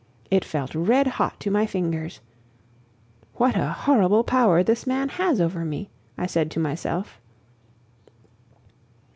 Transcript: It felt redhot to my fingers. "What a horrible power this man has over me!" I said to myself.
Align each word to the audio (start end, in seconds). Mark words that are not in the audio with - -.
It 0.31 0.43
felt 0.43 0.73
redhot 0.73 1.39
to 1.41 1.51
my 1.51 1.67
fingers. 1.67 2.21
"What 3.35 3.55
a 3.55 3.67
horrible 3.67 4.23
power 4.23 4.63
this 4.63 4.87
man 4.87 5.09
has 5.09 5.39
over 5.39 5.63
me!" 5.63 5.91
I 6.17 6.25
said 6.25 6.49
to 6.49 6.59
myself. 6.59 7.21